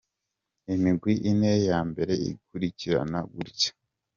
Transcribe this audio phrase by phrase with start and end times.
[0.73, 3.71] Imigwi ine ya mbere ikurikirana gutya:.